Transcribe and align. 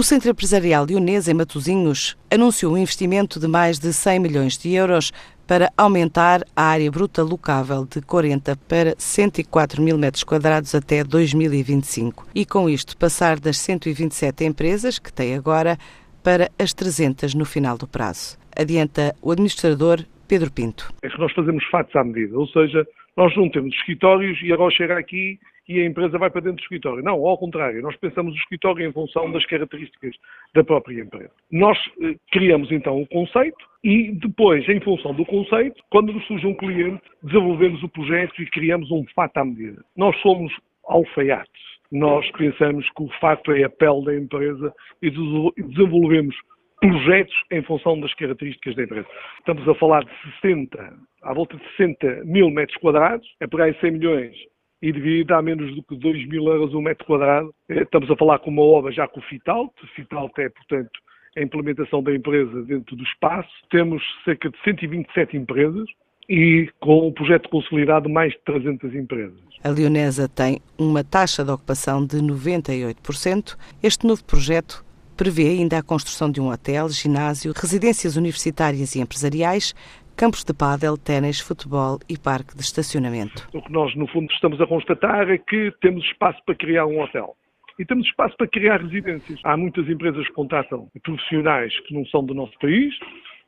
O 0.00 0.02
Centro 0.02 0.30
Empresarial 0.30 0.86
Leonês, 0.86 1.28
em 1.28 1.34
Matosinhos, 1.34 2.16
anunciou 2.30 2.72
um 2.72 2.78
investimento 2.78 3.38
de 3.38 3.46
mais 3.46 3.78
de 3.78 3.92
100 3.92 4.18
milhões 4.18 4.56
de 4.56 4.72
euros 4.72 5.12
para 5.46 5.70
aumentar 5.76 6.40
a 6.56 6.62
área 6.62 6.90
bruta 6.90 7.22
locável 7.22 7.84
de 7.84 8.00
40 8.00 8.56
para 8.66 8.94
104 8.96 9.82
mil 9.82 9.98
metros 9.98 10.24
quadrados 10.24 10.74
até 10.74 11.04
2025 11.04 12.28
e, 12.34 12.46
com 12.46 12.66
isto, 12.66 12.96
passar 12.96 13.38
das 13.38 13.58
127 13.58 14.42
empresas 14.42 14.98
que 14.98 15.12
tem 15.12 15.34
agora 15.34 15.76
para 16.24 16.48
as 16.58 16.72
300 16.72 17.34
no 17.34 17.44
final 17.44 17.76
do 17.76 17.86
prazo. 17.86 18.38
Adianta 18.56 19.14
o 19.20 19.30
administrador 19.30 20.02
Pedro 20.26 20.50
Pinto. 20.50 20.90
É 21.02 21.10
que 21.10 21.18
nós 21.18 21.30
fazemos 21.34 21.62
fatos 21.66 21.94
à 21.94 22.02
medida, 22.02 22.38
ou 22.38 22.48
seja, 22.48 22.86
nós 23.18 23.36
não 23.36 23.50
temos 23.50 23.74
escritórios 23.74 24.38
e 24.42 24.50
agora 24.50 24.70
chega 24.70 24.98
aqui 24.98 25.38
e 25.70 25.80
a 25.80 25.86
empresa 25.86 26.18
vai 26.18 26.28
para 26.28 26.40
dentro 26.40 26.56
do 26.56 26.62
escritório. 26.62 27.00
Não, 27.00 27.24
ao 27.24 27.38
contrário, 27.38 27.80
nós 27.80 27.94
pensamos 27.94 28.34
o 28.34 28.38
escritório 28.38 28.84
em 28.84 28.92
função 28.92 29.30
das 29.30 29.46
características 29.46 30.16
da 30.52 30.64
própria 30.64 31.00
empresa. 31.00 31.30
Nós 31.48 31.78
eh, 32.02 32.16
criamos 32.32 32.72
então 32.72 33.00
o 33.00 33.06
conceito 33.06 33.64
e 33.84 34.10
depois, 34.10 34.68
em 34.68 34.80
função 34.80 35.14
do 35.14 35.24
conceito, 35.24 35.80
quando 35.88 36.12
nos 36.12 36.26
surge 36.26 36.44
um 36.44 36.56
cliente, 36.56 37.02
desenvolvemos 37.22 37.80
o 37.84 37.88
projeto 37.88 38.42
e 38.42 38.50
criamos 38.50 38.90
um 38.90 39.04
fato 39.14 39.38
à 39.38 39.44
medida. 39.44 39.80
Nós 39.96 40.20
somos 40.22 40.52
alfaiates. 40.88 41.62
Nós 41.92 42.28
pensamos 42.32 42.84
que 42.90 43.04
o 43.04 43.08
fato 43.20 43.52
é 43.52 43.62
a 43.62 43.70
pele 43.70 44.04
da 44.04 44.16
empresa 44.16 44.74
e 45.00 45.08
desenvolvemos 45.08 46.34
projetos 46.80 47.34
em 47.52 47.62
função 47.62 48.00
das 48.00 48.12
características 48.14 48.74
da 48.74 48.82
empresa. 48.82 49.06
Estamos 49.38 49.68
a 49.68 49.74
falar 49.76 50.04
de 50.04 50.10
60, 50.40 50.94
à 51.22 51.32
volta 51.32 51.56
de 51.56 51.62
60 51.76 52.24
mil 52.24 52.50
metros 52.50 52.76
quadrados, 52.78 53.28
é 53.38 53.46
pegar 53.46 53.68
em 53.68 53.74
100 53.74 53.90
milhões 53.92 54.36
e 54.82 54.92
devia 54.92 55.24
dar 55.24 55.42
menos 55.42 55.74
do 55.74 55.82
que 55.82 55.96
2 55.96 56.28
mil 56.28 56.46
euros 56.46 56.74
um 56.74 56.80
metro 56.80 57.04
quadrado. 57.06 57.54
Eh, 57.68 57.82
estamos 57.82 58.10
a 58.10 58.16
falar 58.16 58.38
com 58.38 58.50
uma 58.50 58.62
obra 58.62 58.92
já 58.92 59.06
com 59.06 59.20
o 59.20 59.22
Fitalt. 59.22 59.70
O 59.82 59.86
Fitalt 59.88 60.32
é, 60.38 60.48
portanto, 60.48 60.90
a 61.36 61.42
implementação 61.42 62.02
da 62.02 62.14
empresa 62.14 62.62
dentro 62.62 62.96
do 62.96 63.04
espaço. 63.04 63.50
Temos 63.70 64.02
cerca 64.24 64.48
de 64.48 64.56
127 64.64 65.36
empresas 65.36 65.88
e 66.28 66.68
com 66.80 67.08
um 67.08 67.12
projeto 67.12 67.48
consolidado 67.48 68.08
mais 68.08 68.32
de 68.32 68.40
300 68.40 68.94
empresas. 68.94 69.38
A 69.62 69.68
Leonesa 69.68 70.28
tem 70.28 70.60
uma 70.78 71.04
taxa 71.04 71.44
de 71.44 71.50
ocupação 71.50 72.04
de 72.06 72.18
98%. 72.18 73.56
Este 73.82 74.06
novo 74.06 74.24
projeto 74.24 74.84
prevê 75.16 75.48
ainda 75.48 75.76
a 75.76 75.82
construção 75.82 76.30
de 76.30 76.40
um 76.40 76.50
hotel, 76.50 76.88
ginásio, 76.88 77.52
residências 77.54 78.16
universitárias 78.16 78.94
e 78.94 79.00
empresariais, 79.00 79.74
campos 80.20 80.44
de 80.44 80.52
pádel, 80.52 80.98
ténis, 80.98 81.40
futebol 81.40 81.98
e 82.06 82.18
parque 82.18 82.54
de 82.54 82.60
estacionamento. 82.60 83.48
O 83.54 83.62
que 83.62 83.72
nós, 83.72 83.96
no 83.96 84.06
fundo, 84.06 84.30
estamos 84.30 84.60
a 84.60 84.66
constatar 84.66 85.30
é 85.30 85.38
que 85.38 85.72
temos 85.80 86.04
espaço 86.04 86.38
para 86.44 86.54
criar 86.56 86.84
um 86.84 87.00
hotel. 87.00 87.34
E 87.78 87.86
temos 87.86 88.06
espaço 88.06 88.36
para 88.36 88.46
criar 88.46 88.82
residências. 88.82 89.40
Há 89.42 89.56
muitas 89.56 89.88
empresas 89.88 90.26
que 90.26 90.34
contratam 90.34 90.90
profissionais 91.02 91.72
que 91.86 91.94
não 91.94 92.04
são 92.04 92.22
do 92.22 92.34
nosso 92.34 92.52
país 92.58 92.94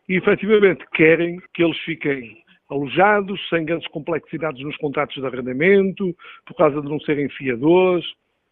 e, 0.08 0.16
efetivamente, 0.16 0.82
querem 0.94 1.42
que 1.52 1.62
eles 1.62 1.76
fiquem 1.80 2.38
alojados, 2.70 3.38
sem 3.50 3.66
grandes 3.66 3.88
complexidades 3.88 4.64
nos 4.64 4.76
contratos 4.78 5.16
de 5.16 5.26
arrendamento, 5.26 6.16
por 6.46 6.56
causa 6.56 6.80
de 6.80 6.88
não 6.88 6.98
serem 7.00 7.28
fiadores, 7.28 8.06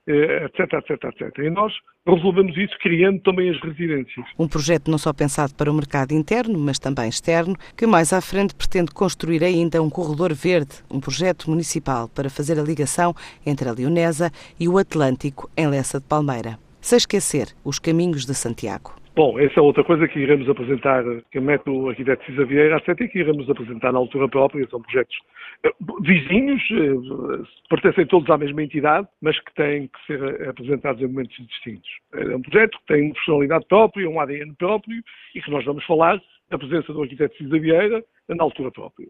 etc, 0.06 0.72
etc, 0.72 1.04
etc. 1.04 1.38
E 1.38 1.50
nós 1.50 1.72
resolvemos 2.06 2.56
isso 2.56 2.76
criando 2.80 3.20
também 3.20 3.50
as 3.50 3.60
residências. 3.60 4.26
Um 4.38 4.48
projeto 4.48 4.90
não 4.90 4.98
só 4.98 5.12
pensado 5.12 5.54
para 5.54 5.70
o 5.70 5.74
mercado 5.74 6.12
interno, 6.12 6.58
mas 6.58 6.78
também 6.78 7.08
externo, 7.08 7.56
que 7.76 7.86
mais 7.86 8.12
à 8.12 8.20
frente 8.20 8.54
pretende 8.54 8.92
construir 8.92 9.44
ainda 9.44 9.82
um 9.82 9.90
corredor 9.90 10.32
verde, 10.32 10.76
um 10.90 11.00
projeto 11.00 11.48
municipal 11.50 12.08
para 12.08 12.30
fazer 12.30 12.58
a 12.58 12.62
ligação 12.62 13.14
entre 13.44 13.68
a 13.68 13.72
Leonesa 13.72 14.30
e 14.58 14.68
o 14.68 14.78
Atlântico 14.78 15.50
em 15.56 15.68
Lessa 15.68 16.00
de 16.00 16.06
Palmeira. 16.06 16.58
Sem 16.80 16.96
esquecer 16.96 17.48
os 17.62 17.78
caminhos 17.78 18.24
de 18.24 18.34
Santiago. 18.34 18.99
Bom, 19.14 19.38
essa 19.40 19.58
é 19.58 19.62
outra 19.62 19.82
coisa 19.82 20.06
que 20.06 20.20
iremos 20.20 20.48
apresentar, 20.48 21.02
que 21.32 21.38
o 21.38 21.42
método 21.42 21.88
arquiteto 21.88 22.24
Cisa 22.24 22.44
Vieira, 22.44 22.76
etc., 22.76 23.00
e 23.00 23.08
que 23.08 23.18
iremos 23.18 23.50
apresentar 23.50 23.92
na 23.92 23.98
altura 23.98 24.28
própria, 24.28 24.66
são 24.68 24.80
projetos 24.80 25.16
eh, 25.64 25.72
vizinhos, 26.02 26.62
eh, 26.70 27.42
pertencem 27.68 28.06
todos 28.06 28.30
à 28.30 28.38
mesma 28.38 28.62
entidade, 28.62 29.08
mas 29.20 29.38
que 29.40 29.52
têm 29.54 29.88
que 29.88 30.06
ser 30.06 30.48
apresentados 30.48 31.02
em 31.02 31.08
momentos 31.08 31.36
distintos. 31.36 31.90
É 32.14 32.36
um 32.36 32.40
projeto 32.40 32.78
que 32.78 32.86
tem 32.86 33.06
uma 33.06 33.14
personalidade 33.14 33.66
própria, 33.66 34.08
um 34.08 34.20
ADN 34.20 34.54
próprio, 34.54 35.02
e 35.34 35.42
que 35.42 35.50
nós 35.50 35.64
vamos 35.64 35.84
falar 35.86 36.20
da 36.48 36.58
presença 36.58 36.92
do 36.92 37.02
arquiteto 37.02 37.36
Cisa 37.36 37.58
Vieira 37.58 38.04
na 38.28 38.44
altura 38.44 38.70
própria. 38.70 39.08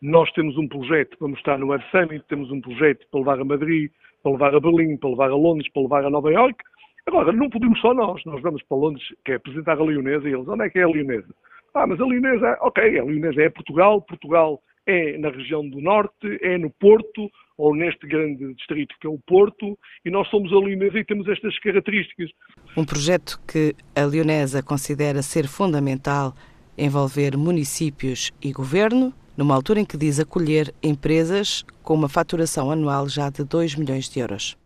Nós 0.00 0.30
temos 0.32 0.56
um 0.56 0.68
projeto 0.68 1.18
para 1.18 1.28
mostrar 1.28 1.58
no 1.58 1.68
Web 1.68 1.84
Summit, 1.90 2.24
temos 2.28 2.50
um 2.52 2.60
projeto 2.60 3.04
para 3.10 3.20
levar 3.20 3.40
a 3.40 3.44
Madrid, 3.44 3.90
para 4.22 4.32
levar 4.32 4.54
a 4.54 4.60
Berlim, 4.60 4.96
para 4.96 5.10
levar 5.10 5.30
a 5.30 5.36
Londres, 5.36 5.70
para 5.72 5.82
levar 5.82 6.04
a 6.04 6.10
Nova 6.10 6.32
Iorque, 6.32 6.64
Agora, 7.06 7.32
não 7.32 7.48
podemos 7.50 7.80
só 7.80 7.94
nós. 7.94 8.24
Nós 8.24 8.40
vamos 8.42 8.62
para 8.62 8.76
Londres, 8.76 9.04
que 9.24 9.32
é 9.32 9.34
apresentar 9.36 9.78
a 9.78 9.84
Leonesa, 9.84 10.28
e 10.28 10.32
eles, 10.32 10.48
onde 10.48 10.64
é 10.64 10.70
que 10.70 10.78
é 10.78 10.82
a 10.82 10.88
Leonesa? 10.88 11.34
Ah, 11.74 11.86
mas 11.86 12.00
a 12.00 12.06
Leonesa, 12.06 12.58
ok, 12.62 12.98
a 12.98 13.04
Leonesa 13.04 13.42
é 13.42 13.48
Portugal, 13.48 14.02
Portugal 14.02 14.60
é 14.86 15.16
na 15.18 15.30
região 15.30 15.68
do 15.68 15.80
Norte, 15.80 16.38
é 16.42 16.58
no 16.58 16.70
Porto, 16.70 17.30
ou 17.56 17.74
neste 17.76 18.06
grande 18.06 18.54
distrito 18.54 18.94
que 19.00 19.06
é 19.06 19.10
o 19.10 19.18
Porto, 19.18 19.78
e 20.04 20.10
nós 20.10 20.26
somos 20.28 20.52
a 20.52 20.56
Leonesa 20.56 20.98
e 20.98 21.04
temos 21.04 21.28
estas 21.28 21.58
características. 21.58 22.30
Um 22.76 22.84
projeto 22.84 23.38
que 23.46 23.74
a 23.94 24.04
Leonesa 24.04 24.62
considera 24.62 25.22
ser 25.22 25.46
fundamental 25.46 26.34
envolver 26.76 27.36
municípios 27.36 28.32
e 28.42 28.52
governo, 28.52 29.12
numa 29.36 29.54
altura 29.54 29.80
em 29.80 29.84
que 29.84 29.96
diz 29.96 30.18
acolher 30.18 30.74
empresas 30.82 31.64
com 31.82 31.94
uma 31.94 32.08
faturação 32.08 32.70
anual 32.70 33.08
já 33.08 33.30
de 33.30 33.44
2 33.44 33.76
milhões 33.76 34.08
de 34.08 34.20
euros. 34.20 34.59